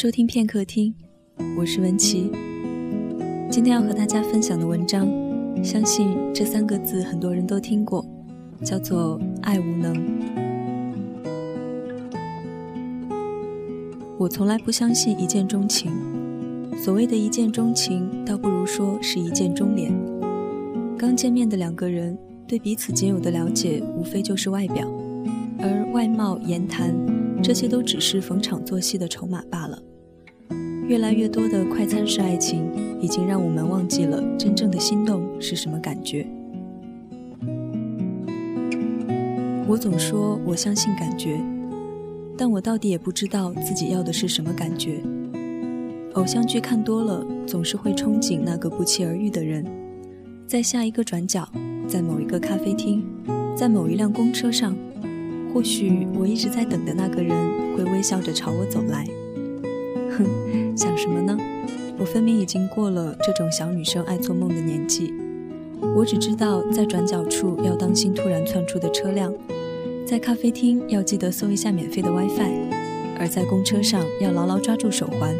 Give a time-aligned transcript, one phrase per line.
[0.00, 0.94] 收听片刻听，
[1.58, 2.30] 我是文琪。
[3.50, 5.08] 今天要和大家分享的文章，
[5.60, 8.06] 相信这三个字很多人都听过，
[8.62, 9.92] 叫做“爱无能”。
[14.16, 15.90] 我从来不相信一见钟情，
[16.76, 19.92] 所谓的一见钟情，倒不如说是一见钟脸。
[20.96, 24.88] 刚见面的两个人，对彼此仅有的了解，无非就是外表，
[25.58, 26.94] 而外貌、言谈。
[27.42, 29.82] 这些都只是逢场作戏的筹码罢了。
[30.88, 32.66] 越来越多的快餐式爱情，
[32.98, 36.26] 已经让我们忘记了真正的心动是什么感觉。
[39.66, 41.38] 我总说我相信感觉，
[42.38, 45.02] 但我到底也不知道自己要的是什么感觉。
[46.14, 49.62] 偶像剧看多了，总是会憧憬那个不期而遇的人，
[50.46, 51.46] 在下一个转角，
[51.86, 53.04] 在某一个咖啡厅，
[53.54, 54.74] 在某一辆公车上。
[55.52, 57.36] 或许我一直在等的那个人
[57.76, 59.06] 会微笑着朝我走来。
[60.18, 60.26] 哼，
[60.76, 61.38] 想什么呢？
[61.98, 65.14] 我分明已经过了这种小女生爱做梦的年纪。
[65.96, 69.32] 我只知道，在转角处要当心突然窜出的车辆，
[70.06, 72.52] 在咖啡厅要记得搜一下免费的 WiFi，
[73.18, 75.34] 而在公车上要牢牢抓住手环，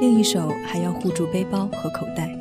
[0.00, 2.34] 另一手还要护住背包和口袋。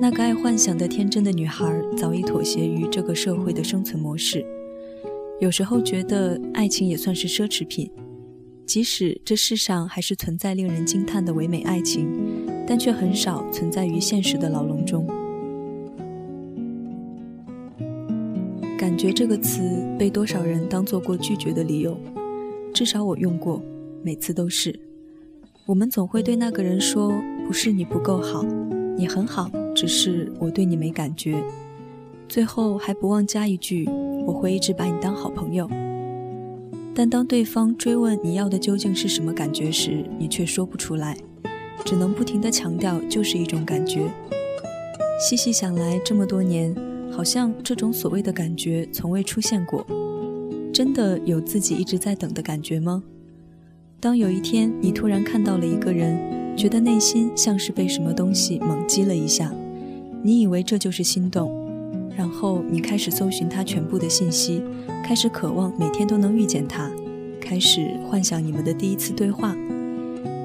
[0.00, 4.44] 那个爱幻想的天真的女孩早已妥协于这个社会的生存模式。
[5.40, 7.90] 有时候觉得爱情也算是奢侈品，
[8.66, 12.08] 即使这世上还是存在令人惊叹的唯美爱情，
[12.66, 15.06] 但却很少存在于现实的牢笼中。
[18.76, 19.60] 感觉这个词
[19.98, 21.96] 被多少人当做过拒绝的理由，
[22.74, 23.62] 至少我用过，
[24.02, 24.78] 每次都是。
[25.64, 27.12] 我们总会对那个人说
[27.46, 28.42] ：“不是你不够好，
[28.96, 31.42] 你很好，只是我对你没感觉。”
[32.28, 33.88] 最后还不忘加一句。
[34.26, 35.70] 我会一直把你当好朋友，
[36.98, 41.14] 但当对方追问你要的究竟是什么感觉时，你却说不出来，
[41.84, 44.10] 只能不停地强调就是一种感觉。
[45.20, 46.74] 细细想来，这么多年，
[47.12, 49.86] 好像这种所谓的感觉从未出现过。
[50.72, 53.02] 真的有自己一直在等的感觉吗？
[54.00, 59.52] 当有一天你突然看到了一个人，觉得内心像是被什么东西猛击了一下，
[60.22, 61.65] 你以为这就是心动。
[62.16, 64.62] 然后你开始搜寻他全部的信息，
[65.04, 66.90] 开始渴望每天都能遇见他，
[67.38, 69.54] 开始幻想你们的第一次对话。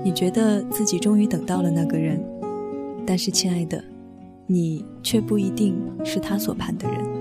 [0.04, 2.22] 你觉得自己终于等到了那个人，
[3.06, 3.82] 但是亲爱的，
[4.48, 7.21] 你却不一定是他所盼的人。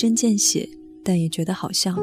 [0.00, 0.66] 针见血，
[1.04, 1.94] 但也觉得好笑，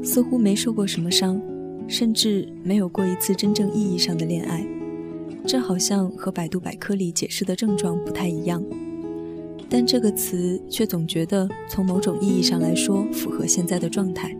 [0.00, 1.42] 似乎没受过什么伤，
[1.88, 4.64] 甚至没有过一次真正意义上的恋爱。
[5.44, 8.62] 这好像和百度百科里解释的症状不太一样，
[9.68, 14.32] 但这个词却总觉得从某种意义上来说符合现在的状态。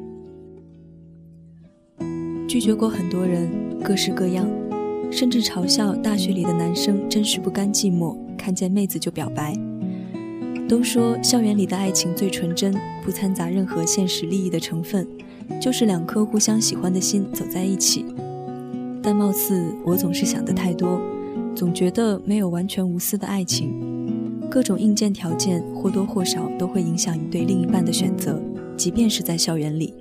[2.47, 3.51] 拒绝过很多人，
[3.83, 4.49] 各式各样，
[5.11, 9.70] 甚至嘲笑大学里的男生真是不甘寂寞，看见妹子就表白。
[10.71, 12.73] 都说校园里的爱情最纯真，
[13.05, 15.05] 不掺杂任何现实利益的成分，
[15.61, 18.05] 就是两颗互相喜欢的心走在一起。
[19.03, 21.01] 但貌似我总是想的太多，
[21.57, 23.75] 总觉得没有完全无私的爱情，
[24.49, 28.41] 各种硬件条件或多或少都会影响你对另一半的选择，
[28.77, 29.93] 即便是在校园里。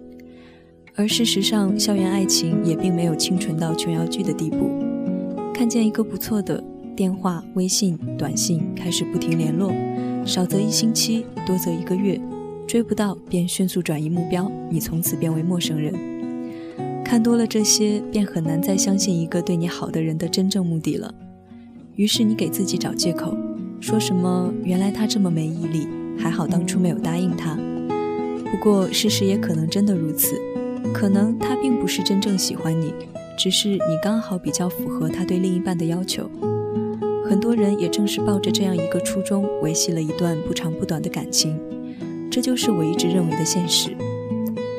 [0.94, 4.70] 而事实上，校园爱情也并没有清纯到琼瑶剧的地步，
[5.52, 6.64] 看见一个不错的，
[6.96, 9.74] 电话、微信、短信开始不停联络。
[10.30, 12.22] 少则一星期，多则一个月，
[12.68, 15.92] 追不到便迅速转移目标，你从此变为陌生人。
[17.04, 21.12] 看多了这些，便很难再相信一个对你好的人的真正目的了。
[21.96, 23.36] 于是你给自己找借口，
[23.82, 27.58] 说什么原来他这么没毅力，还好当初没有答应他。
[28.52, 30.40] 不过事实也可能真的如此，
[30.94, 32.94] 可能他并不是真正喜欢你，
[33.36, 36.30] 只是你刚好比较符合他对另一半的要求。
[37.30, 41.60] 很多人也正是抱着这样一个初衷，维系了一段不长不短的感情，
[42.32, 43.96] 这就是我一直认为的现实。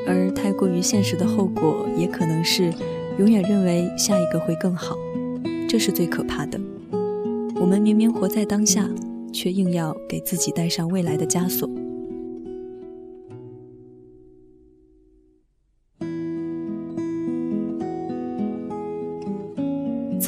[0.05, 2.75] 而太过于现实的后果，也可能是
[3.19, 4.97] 永远认为下一个会更好，
[5.69, 6.61] 这是最可怕的。
[7.55, 8.91] 我们明明活在当下，
[9.33, 11.71] 却硬要给自己带上未来的枷锁。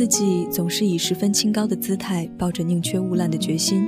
[0.03, 3.87] 自己总是以十分清高的姿态，抱着宁缺毋滥的决心。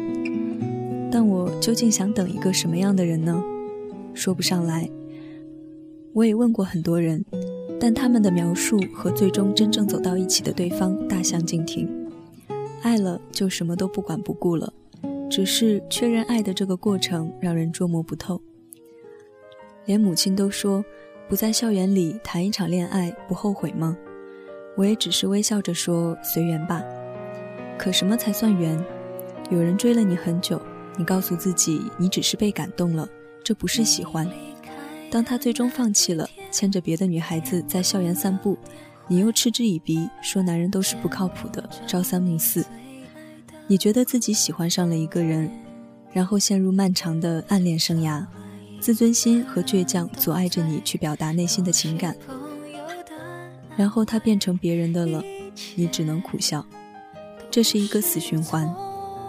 [1.10, 3.42] 但我究竟想等一个什么样的人呢？
[4.14, 4.88] 说不上来。
[6.12, 7.24] 我也问过很多人，
[7.80, 11.90] 但他们的描述和最终真正走到一起的对方大相径庭。
[12.82, 14.72] 爱了就什么都不管不顾了，
[15.28, 18.40] 只是确认爱的这个过程让人捉摸不透。
[19.84, 20.84] 连母亲都说，
[21.28, 23.98] 不在校园里谈一场恋爱不后悔吗？
[24.76, 26.82] 我也只是微笑着说随缘吧。
[27.78, 28.82] 可什么才算缘？
[29.50, 30.60] 有人追了你很久，
[30.96, 33.08] 你告诉自己你只是被感动了，
[33.42, 34.28] 这不是喜欢。
[35.10, 38.58] 当他最终放弃了，牵着别的女孩子在校园散步，
[39.06, 42.64] 你又嗤之以鼻，说男人都是不靠谱的，朝三暮四。
[43.66, 45.50] 你觉得自己喜欢上了一个人，
[46.12, 48.24] 然后陷入漫长的暗恋生涯，
[48.80, 52.16] 自尊心和倔强阻碍着你去表达内心的情感。
[53.76, 55.22] 然后他变成别人的了，
[55.74, 56.64] 你只能苦笑。
[57.50, 58.72] 这是一个死循环。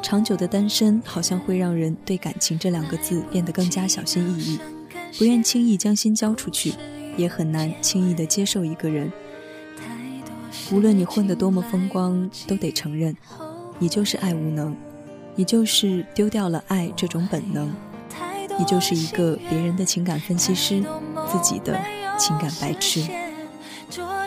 [0.01, 4.59] 长久的单身好像会让人对感情这两个字变得更加小心翼翼，
[5.18, 6.74] 不愿轻易将心交出去，
[7.18, 9.12] 也很难轻易的接受一个人。
[10.71, 13.18] 无论你混得多么风光，都得承认，
[13.80, 14.75] 你就是爱无能，
[15.36, 17.74] 你就是丢掉了爱这种本能，
[18.59, 20.83] 你就是一个别人的情感分析师，
[21.31, 21.80] 自己的
[22.19, 23.01] 情感白痴。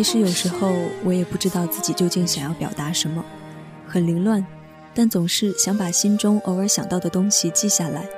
[0.00, 0.72] 其实有时候
[1.04, 3.22] 我也不知道自己究竟想要表达什么，
[3.86, 4.42] 很凌乱，
[4.94, 8.08] 但总是想把心中偶尔想到的东西记下来。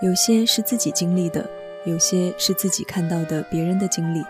[0.00, 1.44] 有些是自己经历的，
[1.86, 4.22] 有些是自己看到的别人的经历。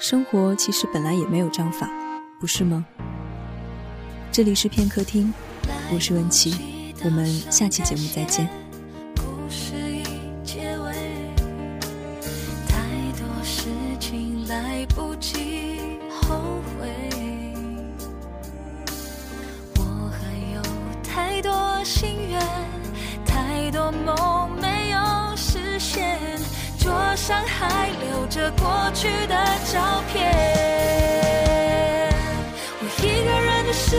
[0.00, 1.88] 生活其实本来也没有章法，
[2.40, 2.84] 不是吗？
[4.32, 5.32] 这里是片刻听，
[5.94, 8.48] 我是文琪，我们下期节目再见。
[23.92, 24.98] 梦没有
[25.36, 26.18] 实现，
[26.78, 29.34] 桌上还留着过去的
[29.72, 30.22] 照片，
[32.80, 33.96] 我一个人的失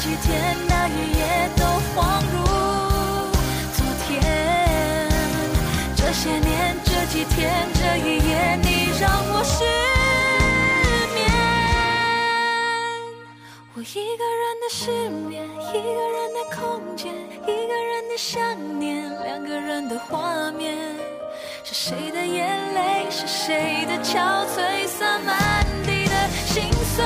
[0.00, 1.62] 几天，那一夜，都
[1.94, 2.36] 恍如
[3.76, 4.08] 昨天。
[5.94, 9.62] 这些年，这几天，这一夜，你让我失
[11.14, 11.18] 眠。
[13.74, 18.40] 我一个人的失眠，一个人的空间，一个人的想
[18.80, 20.78] 念，两个人的画面。
[21.62, 23.06] 是谁的眼泪？
[23.10, 24.88] 是谁的憔悴？
[24.88, 27.04] 洒满地的心碎。